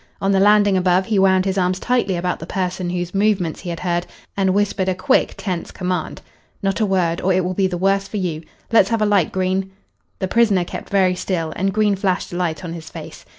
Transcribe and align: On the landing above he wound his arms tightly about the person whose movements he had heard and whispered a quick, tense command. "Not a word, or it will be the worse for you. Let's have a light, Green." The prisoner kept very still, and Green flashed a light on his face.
On 0.19 0.31
the 0.31 0.39
landing 0.39 0.75
above 0.77 1.05
he 1.05 1.19
wound 1.19 1.45
his 1.45 1.59
arms 1.59 1.79
tightly 1.79 2.15
about 2.15 2.39
the 2.39 2.47
person 2.47 2.89
whose 2.89 3.13
movements 3.13 3.59
he 3.59 3.69
had 3.69 3.81
heard 3.81 4.07
and 4.35 4.51
whispered 4.55 4.89
a 4.89 4.95
quick, 4.95 5.35
tense 5.37 5.69
command. 5.69 6.23
"Not 6.63 6.79
a 6.79 6.87
word, 6.87 7.21
or 7.21 7.31
it 7.31 7.45
will 7.45 7.53
be 7.53 7.67
the 7.67 7.77
worse 7.77 8.07
for 8.07 8.17
you. 8.17 8.41
Let's 8.71 8.89
have 8.89 9.03
a 9.03 9.05
light, 9.05 9.31
Green." 9.31 9.69
The 10.17 10.27
prisoner 10.27 10.63
kept 10.65 10.89
very 10.89 11.13
still, 11.13 11.53
and 11.55 11.71
Green 11.71 11.95
flashed 11.95 12.33
a 12.33 12.35
light 12.35 12.65
on 12.65 12.73
his 12.73 12.89
face. 12.89 13.25